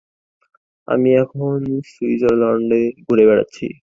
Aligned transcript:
আমি 0.87 1.09
এখন 1.23 1.57
সুইজরলণ্ডে 1.87 2.81
ঘুরে 3.05 3.23
বেড়াচ্ছি। 3.29 3.65